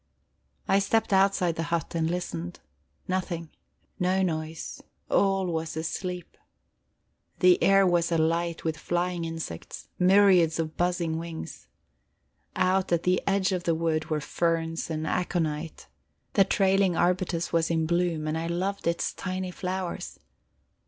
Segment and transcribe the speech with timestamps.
[0.67, 2.59] I stepped outside the hut and listened.
[3.07, 3.51] Nothing,
[3.99, 4.81] no noise;
[5.11, 6.37] all was asleep.
[7.37, 11.67] The air was alight with flying insects, myriads of buzzing wings.
[12.55, 15.87] Out at the edge of the wood were ferns and aconite,
[16.33, 20.17] the trailing arbutus was in bloom, and I loved its tiny flowers...